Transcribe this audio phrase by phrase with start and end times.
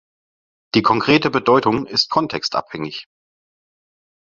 [0.73, 3.05] Die konkrete Bedeutung ist kontextabhängig.